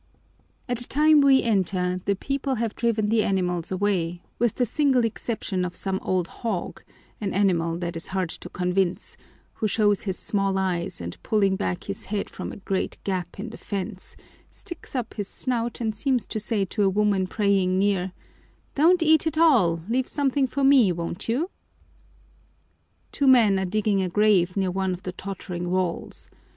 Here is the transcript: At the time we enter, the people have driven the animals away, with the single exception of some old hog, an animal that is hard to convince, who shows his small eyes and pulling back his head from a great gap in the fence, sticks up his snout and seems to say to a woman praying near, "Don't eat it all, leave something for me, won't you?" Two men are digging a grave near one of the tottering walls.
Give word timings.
At 0.67 0.79
the 0.79 0.85
time 0.87 1.21
we 1.21 1.43
enter, 1.43 2.01
the 2.05 2.15
people 2.15 2.55
have 2.55 2.75
driven 2.75 3.09
the 3.09 3.21
animals 3.23 3.71
away, 3.71 4.23
with 4.39 4.55
the 4.55 4.65
single 4.65 5.05
exception 5.05 5.63
of 5.63 5.75
some 5.75 5.99
old 6.01 6.27
hog, 6.27 6.81
an 7.21 7.35
animal 7.35 7.77
that 7.77 7.95
is 7.95 8.07
hard 8.07 8.29
to 8.31 8.49
convince, 8.49 9.15
who 9.53 9.67
shows 9.67 10.01
his 10.01 10.17
small 10.17 10.57
eyes 10.57 11.01
and 11.01 11.21
pulling 11.21 11.55
back 11.55 11.83
his 11.83 12.05
head 12.05 12.31
from 12.31 12.51
a 12.51 12.57
great 12.57 12.97
gap 13.03 13.39
in 13.39 13.51
the 13.51 13.59
fence, 13.59 14.15
sticks 14.49 14.95
up 14.95 15.13
his 15.13 15.27
snout 15.27 15.79
and 15.79 15.95
seems 15.95 16.25
to 16.25 16.39
say 16.39 16.65
to 16.65 16.81
a 16.81 16.89
woman 16.89 17.27
praying 17.27 17.77
near, 17.77 18.11
"Don't 18.73 19.03
eat 19.03 19.27
it 19.27 19.37
all, 19.37 19.83
leave 19.87 20.07
something 20.07 20.47
for 20.47 20.63
me, 20.63 20.91
won't 20.91 21.29
you?" 21.29 21.51
Two 23.11 23.27
men 23.27 23.59
are 23.59 23.65
digging 23.65 24.01
a 24.01 24.09
grave 24.09 24.57
near 24.57 24.71
one 24.71 24.95
of 24.95 25.03
the 25.03 25.11
tottering 25.13 25.69
walls. 25.69 26.27